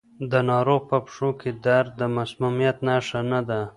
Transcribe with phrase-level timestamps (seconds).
[0.31, 3.61] د ناروغ په پښو کې درد د مسمومیت نښه نه ده.